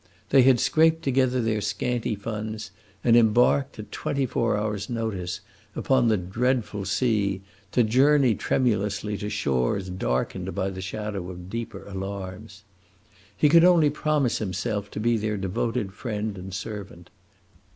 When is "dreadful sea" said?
6.17-7.41